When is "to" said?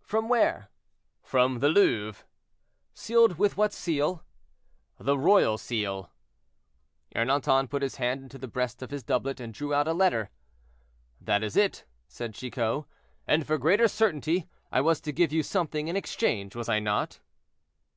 15.00-15.10